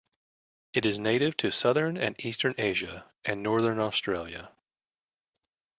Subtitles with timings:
[0.73, 4.51] It is native to southern and eastern Asia and northern Australia.